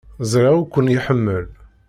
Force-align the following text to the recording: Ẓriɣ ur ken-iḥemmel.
Ẓriɣ 0.31 0.55
ur 0.61 0.67
ken-iḥemmel. 0.73 1.45